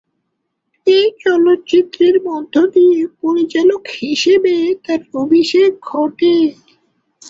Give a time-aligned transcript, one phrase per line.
[0.87, 6.35] এই চলচ্চিত্রের মধ্য দিয়ে পরিচালক হিশেবে তার অভিষেক ঘটে।